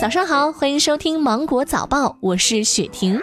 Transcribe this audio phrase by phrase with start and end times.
[0.00, 3.20] 早上好，欢迎收听芒果早报，我是雪婷。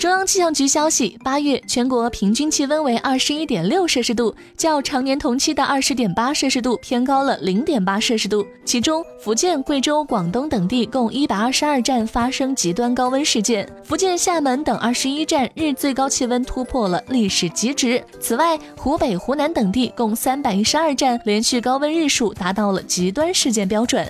[0.00, 8.46] 中央气象局消息，八月全国平均气温为二十一点六摄氏度，较常年同期的二十点八摄氏度偏高了零点八摄氏度。
[8.66, 18.02] 其中，福建、贵州、广东等地共一百二十二站发生极端高温事件，福建厦门等二十一站日最高气温突破了历史极值。
[18.20, 24.06] 此外，湖北、湖南等地共三百一十二站连续高温日数达到了极端事件标准。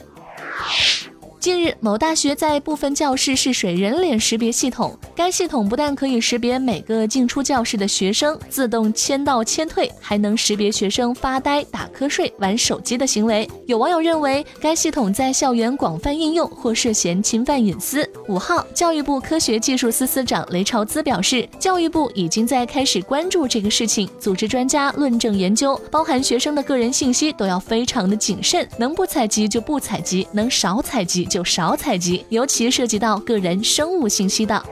[1.40, 4.94] 近日，某大学在部分教室试水人脸识别系统。
[5.16, 13.48] 该系统不但可以识别每个进出教室的学生，自动签到签退，还能识别学生发呆、打瞌睡、玩手机的行为。
[13.64, 18.06] 有网友认为，该系统在校园广泛应用或涉嫌侵犯隐私。
[18.28, 31.28] 五号，教育部科学技术司司长雷朝滋表示，教育部已经在开始关注这个事情，组织专家论证研究，包含学生的个人信息都要非常的谨慎，能不采集就不采集，能少采集。
[31.30, 34.62] 就少采集，尤其涉及到个人生物信息的。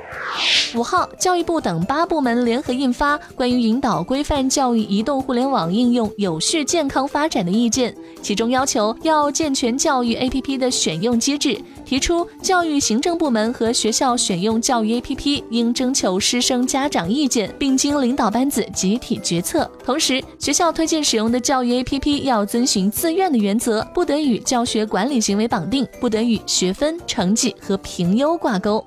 [0.75, 19.69] 五号，教育部等八部门联合印发《关于引导规范教育移动互联网应用有序健康发展的意见》，其中要求要健全教育 APP 的选用机制，提出教育行政部门和学校选用教育 APP 应征求师生家长意见，并经领导班子集体决策。
[19.83, 28.85] 同时，学校推荐使用的教育 APP 要遵循自愿的原则，不得与教学管理行为绑定，不得与学分、成绩和评优挂钩。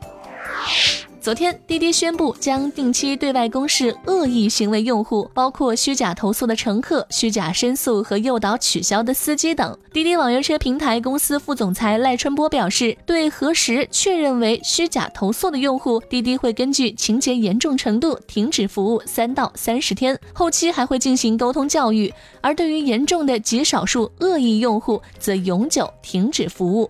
[1.21, 9.77] 昨天，滴滴宣布将定期对外公示恶意行为用户，包括虚假投诉的乘客、虚假申诉和诱导取消的司机等。
[9.93, 26.89] 滴滴网约车平台公司副总裁赖春波表示，对核实确认为虚假投诉的用户，滴滴会根据情节严重程度停止服务三到三十天，后期还会进行沟通教育；而对于严重的极少数恶意用户，则永久停止服务。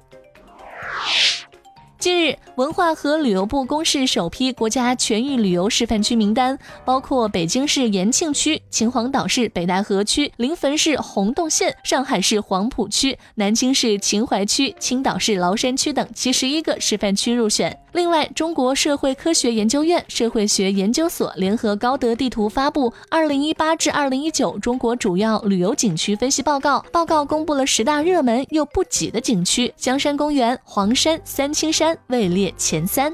[2.02, 17.78] 近日，文化和旅游部公示首批国家全域旅游示范区名单，包括北京市延庆区、秦皇岛市北戴河区、临汾市洪洞县、上海市黄浦区、南京市秦淮区、青岛市崂山区等七十一个示范区入选。
[17.94, 33.14] 另外，中国社会科学研究院社会学研究所联合高德地图发布《二零一八至二零一九中国主要旅游景区分析报告》，报告公布了十大热门又不挤的景区，江山公园、黄山、三清山位列前三。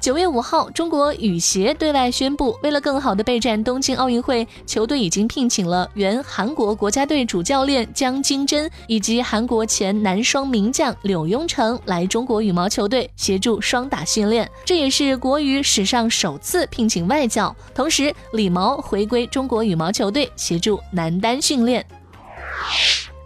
[0.00, 14.46] 九月五号，中国羽协对外宣布，为了更好的备战东京奥运会，球队已经聘请了原韩国国家队主教练姜京珍以及韩国前男双名将柳庸成来中国羽毛球队协助双打训练。
[14.62, 17.56] 这也是国羽史上首次聘请外教。
[17.74, 21.82] 同时，李毛回归中国羽毛球队协助男单训练。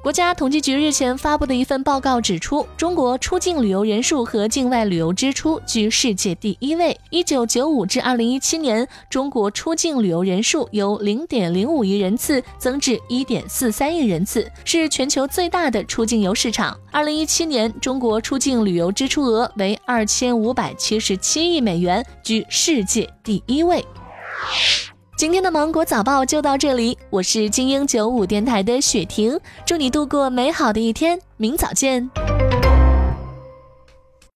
[0.09, 6.99] 国家统计局日前发布的一份报告指出，中国出境旅游人数和境外旅游支出居世界第一位。
[7.11, 16.75] 一九九五至二零一七年，中国出境旅游人数由零点零五亿人次增至一点四三亿人次，是全球最大的出境游市场。
[16.91, 23.85] 二零一七年，中国出境旅游支出额为二千五百七十七亿美元，居世界第一位。
[25.19, 29.37] 今天的芒果早报就到这里，我是精英九五电台的雪婷，
[29.67, 32.09] 祝你度过美好的一天，明早见。